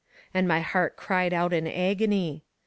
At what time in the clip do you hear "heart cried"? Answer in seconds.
0.61-1.31